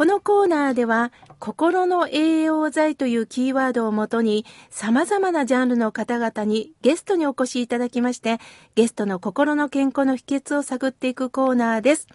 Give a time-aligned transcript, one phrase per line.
[0.00, 8.38] このコーナーでは、心の栄養剤というキーワードをもとに、様々なジャンルの方々にゲストにお越しいただきまして、
[8.74, 12.06] ゲストの心の健康の秘訣を探っていくコーナーです。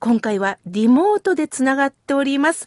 [0.00, 2.66] 今回はリモートでつながっております。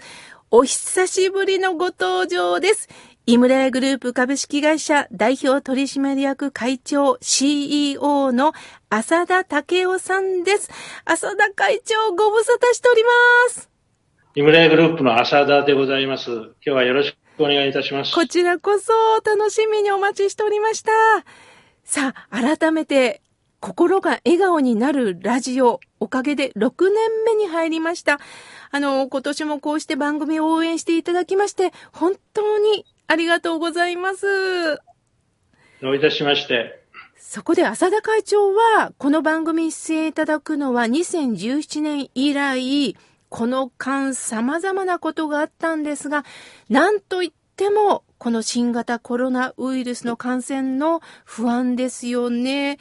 [0.49, 2.89] お久しぶりのご登場です。
[3.27, 8.53] 井村屋グループ株式会社代表取締役会長 CEO の
[8.89, 10.71] 浅田武夫さんです。
[11.05, 13.09] 浅田会長ご無沙汰しておりま
[13.51, 13.70] す。
[14.33, 16.31] 井村屋グループの浅田でございます。
[16.31, 18.15] 今日はよろしくお願いいたします。
[18.15, 18.93] こちらこそ
[19.25, 20.91] 楽しみにお待ちしておりました。
[21.83, 23.21] さあ、改めて
[23.59, 28.21] 心が笑顔になるラジオ、おかげで6年目に入りました。
[28.71, 34.77] あの、今年もこうして番組を応援していただきまして、本当にありがとうございます。
[35.81, 36.79] どういたしまして。
[37.17, 42.95] そこで浅田会長は、この番組出演いただくのは2017年以来、
[43.31, 46.25] この間様々なことがあったんですが、
[46.69, 52.77] なんといっても、この新型コロナウイルスの感染の不安ですよね。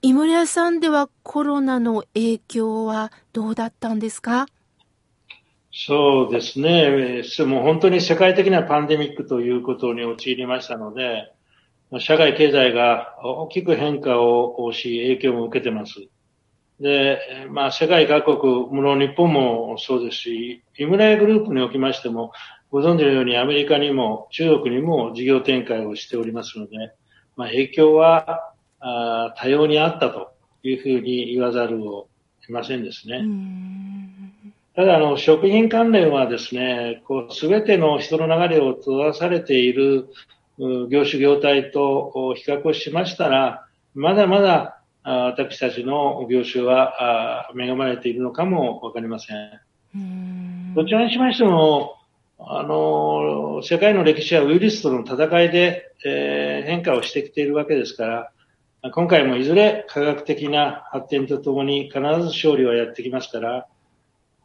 [0.00, 4.46] 井村屋さんではコロナの影響はどうだったんですか？
[5.70, 7.22] そうですね。
[7.46, 11.30] もう本当に世界的なパンデミックということに陥りましたので、
[12.00, 16.08] 社会経済が大きく変化をし、影響も受けてます。
[16.80, 22.32] で、まあ世界各国、無論日本もそうですし、イムライグループにおきましても、
[22.70, 26.76] ご存知のようにアメリカにも中国にも事業展開をしておりますので、
[27.36, 32.08] まあ影響はあ多様にあったというふうに言わざるを
[32.42, 33.24] 得ませんですね。
[34.74, 40.08] ただ、あの、食品関連はですね、こう、すべての人の流れを閉ざされている
[40.58, 50.74] 業種業態と比較をしましたら、まだまだ私たちの業種は恵まれているのかもわかりません。
[50.74, 51.96] どちらにしましても、
[52.38, 63.66] あの、世界の歴史はウイルスとの戦いで、えー、変化をしてきているわけですから、今回もいずれ科学的な発展とともに必ず勝利はやってきますから、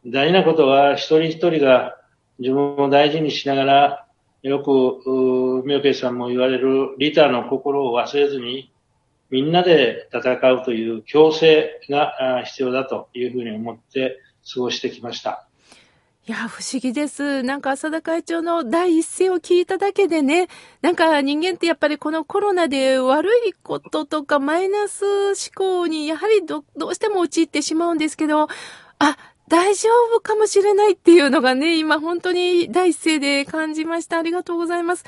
[0.06, 1.96] 大事なことは一人一人が
[2.38, 4.06] 自分を大事にしながら、
[4.42, 8.72] よく、みよけさんも言われるリーダーの心を忘れずに、
[9.30, 14.20] みんなで戦うという共生が必要だというふうに思って
[14.52, 15.46] 過ごしてきました。
[16.26, 17.42] いや、不思議です。
[17.42, 20.48] なんか浅田会長の第一声を聞いただけでね、
[20.82, 28.48] なんか人間ってやっぱりこのコロナで悪いこととかマイナス思考にやはりどどうしても陥ってしまうんですけど、
[28.98, 29.16] あ、
[29.48, 34.18] 大丈夫かもしれないっていうのがね、今本当に第一声で感じました。
[34.18, 35.04] ありがとうございます。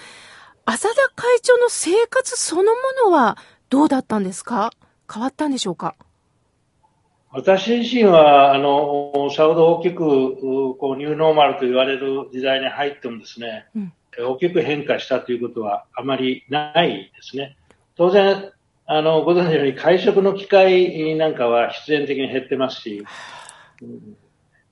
[0.65, 3.37] 浅田会長の生活そのものは
[3.73, 4.71] どうだったんですか？
[5.11, 5.95] 変わったんでしょうか？
[7.31, 9.97] 私自身は、あの、さほど大きく、
[10.77, 17.57] こう、ニューノーマルと言われる時代に入ってもですね、うん、大きく変化したということはあまりないですね。
[17.97, 18.53] 当然、
[18.85, 23.03] あの、ご存知のように会食の機会なんかは必然的に減ってますし、
[23.81, 24.19] うん。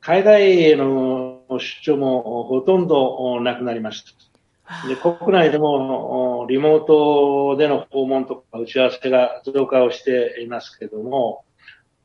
[0.03, 4.11] 海外への出張もほとんどなくなりました。
[4.89, 11.45] で国内でもリモートでの訪問とか打ち合わせが増加をしていますけども、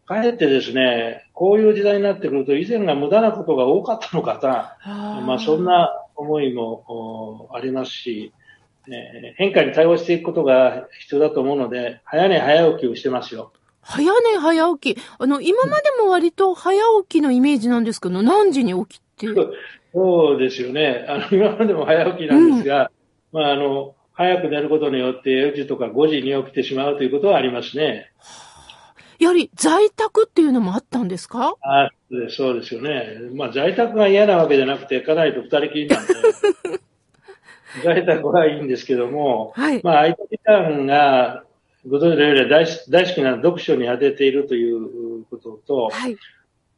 [0.07, 8.33] かえってですね、こういう時代になってくると以前が無駄なことが多かったのかな、まあそんな思いもありますし、
[9.37, 13.51] 変化に対応していくことが必要だと思うので、早寝早起きをしてますよ。
[13.81, 15.01] 早寝早起き。
[15.19, 19.27] あの、今までも割と早起きのイメージなんですけど、何時に起きて？
[19.95, 21.05] そうですよね。
[21.07, 22.91] あの、今までも早起きなんですが、
[23.31, 28.11] うん、まあ、あの、早く寝ることによって4時とか5時に起きてしまうということはありますね。
[29.19, 31.55] やはり在宅っていうのもあったんですか？
[31.61, 31.89] あ
[32.29, 33.17] そうですよね。
[33.33, 36.13] まあ在宅が嫌なわけじゃなくて、かなりと二人きりなんで、
[37.83, 41.43] 在宅はいいんですけども、はい、まあ空いた時間が
[41.87, 46.17] ご存知のように大大好きな読書に当てているということと、はい、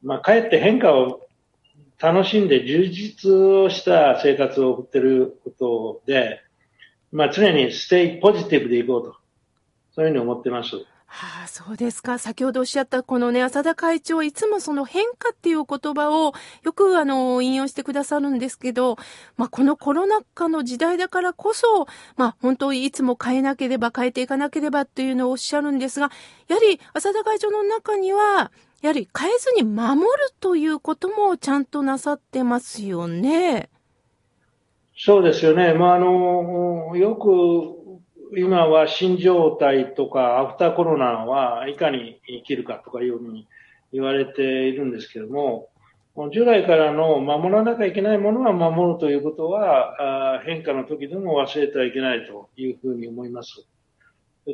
[0.04, 1.27] まあ、かえって変化を
[2.00, 6.42] 楽しんで充実をした生活を送ってることで、
[7.12, 9.16] まあ、常にステイポジティブでいこうと、
[9.96, 10.76] そういうふうに思ってます。
[11.10, 12.20] はあ、そうですか。
[12.20, 16.34] 先ほどおっしゃったこのね、浅田会長、いつもその変化っていう言葉を
[16.64, 18.98] よくあの、引用してくださるんですけど、
[19.38, 26.12] まあ、このコロナ禍の時代だからこそ、まあ、本当いつも変えなければ変えていかなければっていうのをおっしゃるんですが、
[26.50, 28.52] やはり浅田会長の中には、
[28.88, 30.08] やはり変えずに守る
[30.40, 33.70] ということもちゃんとなさってますよね。
[34.96, 35.74] そうですよね。
[35.74, 43.46] まあ、あの、よく今は新状態とかアフターコロナはいかに生きるかとかいうふうに
[43.92, 45.68] 言われているんですけども、
[46.32, 53.68] 従来からの守らなきゃいけないものは守るということは変化の時でも忘れてはいけないというふうに思います。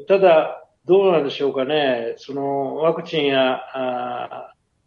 [0.07, 3.61] ただ、どうなんでしょうかね、そのワクチンや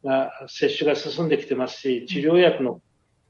[0.05, 2.81] が接種が進んできてますし、治療薬の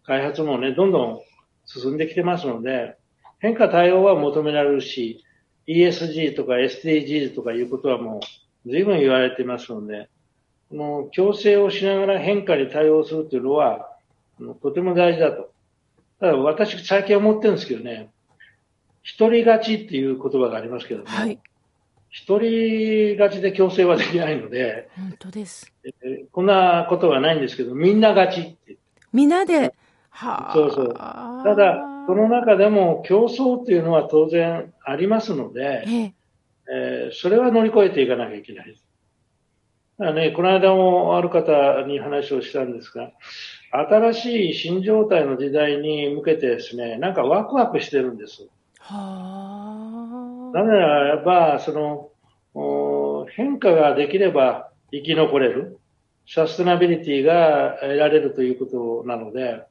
[0.05, 1.21] 開発もね、どんどん
[1.65, 2.97] 進んできてますので、
[3.39, 5.25] 変化対応は求められるし、
[5.69, 8.21] ESG とか SDGs とかいうことはも
[8.67, 10.09] う随分言われていますので、
[10.71, 13.91] この強制をしながら変化に対応するというのは、
[14.63, 15.51] とても大事だと。
[16.19, 18.11] ただ私最近思ってるんですけどね、
[19.03, 21.39] 一人勝ちっていう言葉がありますけども、はい、
[22.17, 25.71] 一人勝ちで強制はできないので、本当です。
[26.33, 28.79] こんなことはないんですけど、みんな勝ちって。
[29.13, 29.75] みんなで、
[30.09, 30.55] はあ。
[30.55, 30.95] そうそう。
[30.95, 36.15] ただ、その中でも競争っていうのは当然ありますので、ええ
[36.73, 38.83] えー、それは乗り越えていかなきゃいけないです。
[39.99, 43.13] ね、この間もある方に話をしたんですが、
[43.73, 48.49] 新しい新状態の時代に向けてですね、なんかワクワクしてるんです。
[48.79, 50.06] はあ。
[50.53, 55.79] なぜなら、やっぱ、その、変化ができれば生き残れる。
[56.29, 59.63] サステナビリティが得られるということなので、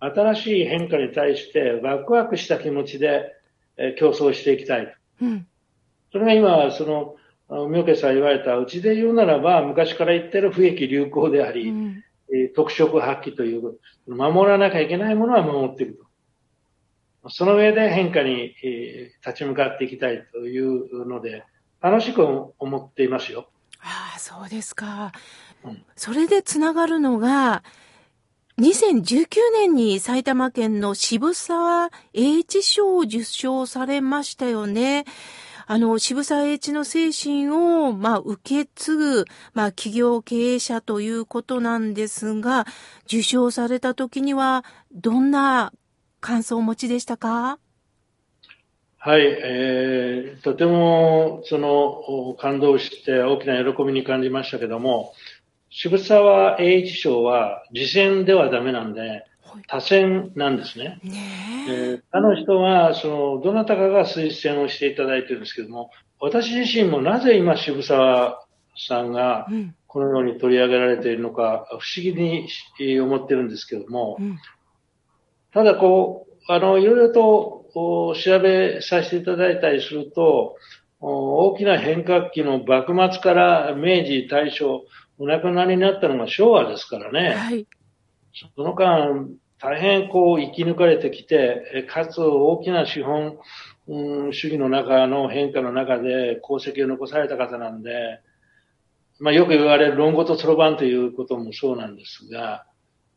[0.00, 3.32] 新しい変化に対してワクワクした気持ちで、
[3.76, 4.94] え競争していきたい。
[5.22, 5.46] うん、
[6.12, 6.84] それが今、そ
[7.48, 12.02] の、妙家さん言われた、うちで言うならば、昔から言ってる不益流行であり、うん、
[12.54, 16.04] 特色発揮という、守らなきゃいけないものは守っていると。
[17.28, 21.44] その上で変化に、え立ち向かっていきたいというので、
[21.80, 22.22] 楽しく
[22.58, 23.48] 思っていますよ。
[23.80, 25.12] ああ、そうですか。
[25.64, 27.62] うん、それでつながるのが、
[28.58, 35.04] 2019年に埼玉県の渋沢栄一賞を受賞されましたよね。
[35.66, 39.24] あの、渋沢栄一の精神を、まあ、受け継ぐ、
[39.54, 42.66] まあ、企業経営者ということなんですが、
[43.04, 45.72] 受賞された時には、どんな
[46.20, 47.58] 感想をお持ちでしたか？
[48.98, 55.14] はい、えー、とても、その、感動して大きな喜びに感じましたけども、
[55.70, 59.24] 渋沢栄一賞は次戦ではダメなんで、
[59.68, 61.00] 多選なんですね。
[61.02, 62.02] ねえ。
[62.10, 65.90] あの人は、その、どなたかが推薦をしていただいてるんですけども、
[66.20, 68.44] 私自身もなぜ今渋沢
[68.76, 69.46] さんが
[69.86, 72.46] このように取り上げられているのか、不思議に
[73.00, 74.38] 思ってるんですけども、うん、
[75.52, 80.56] ただこう、あの、いろいろと調べさせていただいたりすると、
[81.00, 84.84] 大きな変革期の幕末から明治、大正、
[85.18, 87.34] お亡くなりになったのが昭和ですからね。
[87.34, 87.66] はい。
[88.54, 89.26] その間、
[89.60, 93.38] 大変こう生き抜かれてきて、かつ大きな資本、
[93.88, 98.20] うん、主義の中の変化の中で功績を残された方なんで、
[99.18, 102.64] まあよく言われる論語とそろばんということもそうなんですが、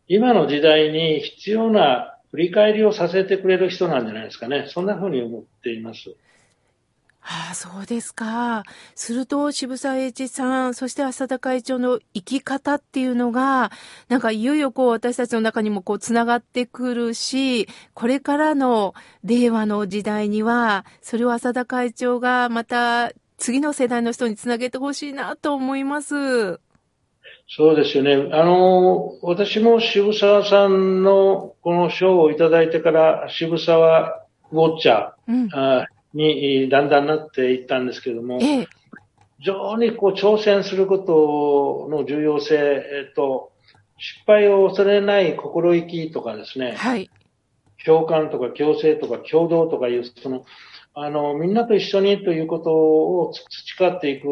[0.07, 4.65] 今の時代に必要な振り返りをさせてくれる人なんじゃないですかね。
[4.67, 6.15] そんなふうに思っています。
[7.21, 8.63] ああ、そうですか。
[8.95, 13.71] すると、渋沢栄一さん、そして浅田会長の生き方っていうのが、
[14.09, 26.59] なんかいよいよこう私たちの中にもこう繋がってくるし、これからの令和の時代には、それを浅田会長がまた次の世代の人につなげてほしいなと思います。
[27.55, 28.29] そうですよね。
[28.31, 38.67] あの、私も渋沢さんのこの賞をいただいてから、渋沢ウォッチャー、にだんだんなっていったんですけれども、ええ、
[39.37, 43.51] 非常にこう挑戦することの重要性と、
[43.99, 47.11] 失敗を恐れない心意気とかですね、はい、
[47.85, 50.43] 共感とか共生とか共同とかいう、その、
[50.95, 53.31] あの、みんなと一緒にということを
[53.67, 54.27] 培っていく、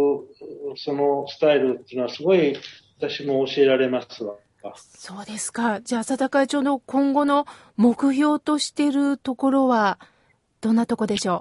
[0.76, 2.58] そのスタイルっていうのはすごい
[3.02, 4.36] 私も教えられますわ。
[4.76, 5.82] そうですか。
[5.82, 9.98] じゃあ、佐田会長の今後の目標としているところは、
[10.62, 11.40] どんなとこでしょう？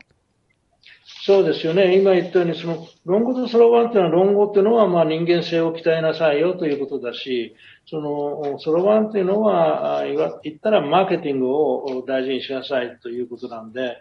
[1.27, 1.99] そうですよね。
[1.99, 7.55] 今言ったように、その、論語とそろばんっていうのは、論語っていうのは、まあ人間性を鍛えなさいよということだし、
[7.91, 10.03] その、そろばんっていうのは、
[10.43, 13.99] 言ったらマーケティングを大事にしなさいということなんで、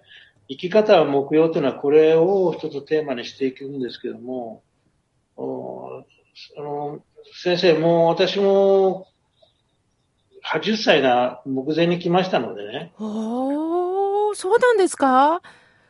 [0.47, 4.63] 生き方は目標というのはこれを一つテーマにしていくんですけども、
[5.35, 6.05] お
[6.57, 6.99] あの
[7.41, 9.07] 先生、もう私も
[10.45, 12.91] 80歳な目前に来ましたのでね。
[12.99, 15.41] おー、そうなんですか？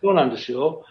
[0.01, 0.85] そうなんですよ。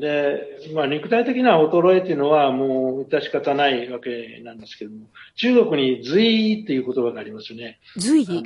[0.00, 5.06] で、まあ、肉体的な衰えっていうのはもう致し方ないわけなんですけども、
[5.36, 7.78] 中国に随意っていう言葉がありますよね。
[7.96, 8.44] 随意？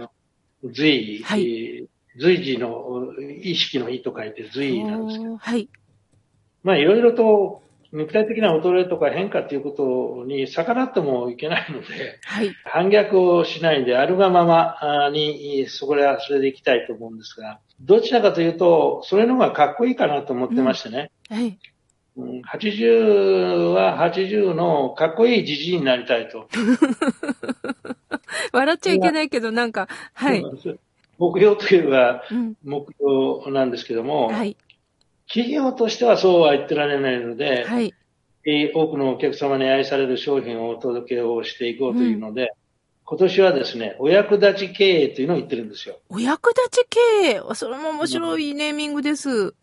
[0.73, 1.23] 随意。
[1.25, 1.89] はい。
[2.21, 5.37] 随時の意識の意と書いて随意なんですけど。
[5.37, 5.69] はい。
[6.63, 7.63] まあ、いろいろと
[7.95, 21.13] 肉体的な衰えとか変化っていうことに逆らってもいけないので、はい、反逆をしないであるがままに、そこはそれでいきたいと思うんですが、どちらかというと、それの方がかっこいいかなと思ってましてね。
[21.31, 21.59] うん、はい。
[22.17, 26.49] 80は80のかっこいいじじいになりたいと。
[28.53, 30.45] 笑っちゃいけないけど、なんか、はい。
[31.19, 32.23] 目標といえば
[32.65, 34.57] 目標なんですけども、はい、
[35.28, 37.95] 企業としてはそうは言ってられないので、はい、
[38.75, 42.49] 多くのお客様に愛される商品をお届けをしていこうというので、うん、
[43.04, 45.99] 今年はですね、お役立ち経営というのを言ってるんですよ。
[46.09, 47.00] お役立ち経
[47.37, 49.54] 営それも面白いネーミングです。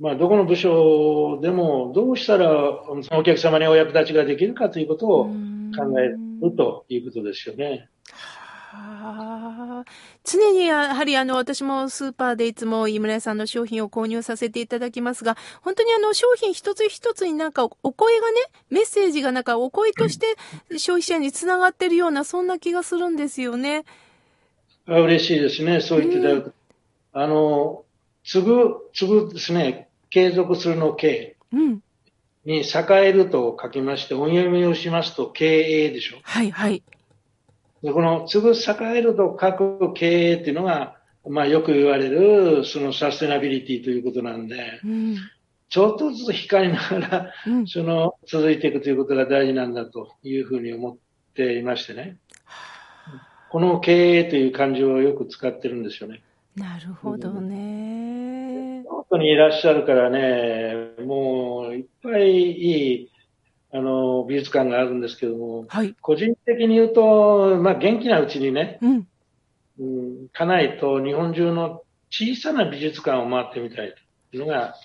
[0.00, 2.50] まあ、どこの部署でもどうしたら
[3.12, 6.08] お客様にお役立ちができるかということを考え
[6.44, 7.88] るということですよね。
[8.74, 9.84] はあ。
[10.24, 18.40] 常にやはりあの、私もスーパーでいつも井村屋さんの商品を購入させていただきますが、本当にあの、商品一つ一つになんかお声がね、
[18.70, 20.26] メッセージがなんかお声として
[20.78, 23.84] 消費者につながってるような、そんな気がするんですよね。
[24.86, 25.80] あ嬉しいですね。
[25.80, 26.54] そう言っていただく。
[27.14, 27.84] うん、あの、
[28.24, 31.36] 継ぐ、継ぐですね、継続するの経。
[31.52, 31.80] うん。
[32.44, 36.18] に栄えると書きまして、音読みをしますと経営でしょ。
[36.22, 36.82] はいはい。
[37.84, 40.96] でこの、継ぐ栄えると書く経営っていうのが、
[41.28, 45.16] まあよく言われる、そのサステナビリティということなんで、うん、
[45.68, 50.96] ちょっとずつ光りながら、うん、その、続いていくということが大事なんだというふうに思っ
[51.34, 52.16] ていましてね。
[53.50, 56.22] この経営という漢字をよく使ってるんですよね。
[56.56, 58.82] なるほどね。
[58.88, 63.10] 本当にいらっしゃるからね、もういっぱいいい
[63.74, 69.08] あの、美術館があるんですけども、はい、個人的に言うと、まあ、元気なうちにね、うん、
[69.80, 73.92] うん、家内と日本中の小さな美術館を回ってみたい
[74.30, 74.76] というのが、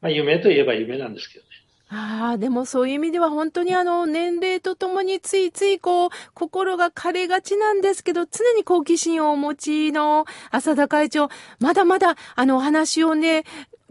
[0.00, 1.50] まあ、夢といえば夢なんですけどね。
[1.88, 13.42] ああ、でもそういう意味では本当にあの、年齢とともについついこう、心が枯れがちなんですけど、常に好奇心をお持ちの浅田会長、まだまだあのお話をね、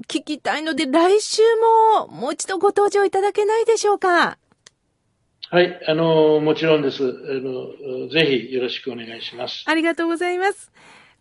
[0.07, 1.41] 聞きたいので、来週
[1.97, 4.37] ももう一度ご登場いただけないでしょうか？
[5.49, 7.03] はい、あの、もちろんです。
[7.03, 9.63] あの、ぜひよろしくお願いします。
[9.67, 10.71] ありがとうございます。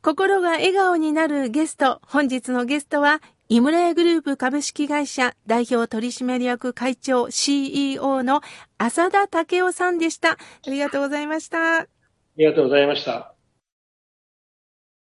[0.02, 8.42] 心が笑顔になるゲスト、本日のゲストは、井村屋グループ株式会社代表取締役会長 CEO の
[8.78, 10.34] 浅田武夫さんでした。
[10.34, 10.36] あ
[10.68, 11.80] りがとうございました。
[11.80, 11.86] あ
[12.36, 13.34] りがとうございました。